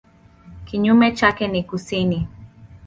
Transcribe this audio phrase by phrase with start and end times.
[0.65, 2.27] Kinyume chake ni kusini.